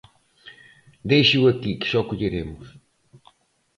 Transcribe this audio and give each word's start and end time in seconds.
Déixeo 1.09 1.43
aquí, 1.47 1.71
que 1.79 1.89
xa 1.91 1.99
o 2.03 2.07
colleremos. 2.09 2.65